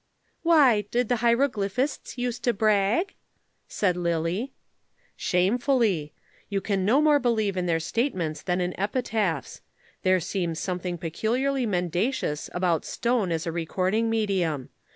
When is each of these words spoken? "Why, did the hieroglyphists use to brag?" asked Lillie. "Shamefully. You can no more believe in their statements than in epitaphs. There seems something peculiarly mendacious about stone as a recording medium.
"Why, 0.41 0.81
did 0.89 1.09
the 1.09 1.17
hieroglyphists 1.17 2.17
use 2.17 2.39
to 2.39 2.53
brag?" 2.53 3.13
asked 3.69 3.95
Lillie. 3.95 4.51
"Shamefully. 5.15 6.11
You 6.49 6.59
can 6.59 6.83
no 6.83 7.01
more 7.03 7.19
believe 7.19 7.55
in 7.55 7.67
their 7.67 7.79
statements 7.79 8.41
than 8.41 8.61
in 8.61 8.73
epitaphs. 8.79 9.61
There 10.01 10.19
seems 10.19 10.57
something 10.59 10.97
peculiarly 10.97 11.67
mendacious 11.67 12.49
about 12.51 12.83
stone 12.83 13.31
as 13.31 13.45
a 13.45 13.51
recording 13.51 14.09
medium. 14.09 14.69